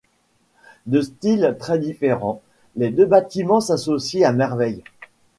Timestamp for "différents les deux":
1.77-3.05